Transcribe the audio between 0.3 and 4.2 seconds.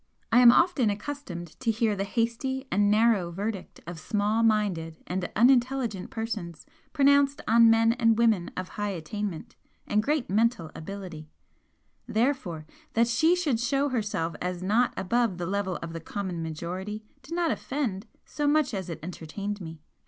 I am often accustomed to hear the hasty and narrow verdict of